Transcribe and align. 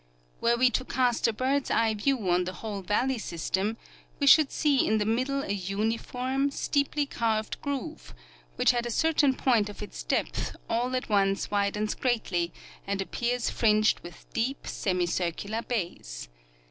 Were 0.41 0.57
we 0.57 0.71
to 0.71 0.83
cast 0.83 1.27
a 1.27 1.31
birdseye 1.31 1.93
view 1.93 2.31
on 2.31 2.45
the 2.45 2.53
whole 2.53 2.81
valley 2.81 3.19
system 3.19 3.77
we 4.19 4.25
should 4.25 4.51
see 4.51 4.87
in 4.87 4.97
the 4.97 5.05
middle 5.05 5.43
a 5.43 5.51
uniform, 5.53 6.49
steeply 6.49 7.05
carved 7.05 7.61
groove, 7.61 8.15
which 8.55 8.73
at 8.73 8.87
a 8.87 8.89
certain 8.89 9.35
point 9.35 9.69
of 9.69 9.83
its 9.83 10.01
depth 10.01 10.55
all 10.67 10.95
at 10.95 11.07
once 11.07 11.51
widens 11.51 11.93
greatly 11.93 12.51
and 12.87 12.99
appears 12.99 13.51
fringed 13.51 13.99
with 13.99 14.25
deep, 14.33 14.65
semicircular 14.65 15.61
bays. 15.61 16.29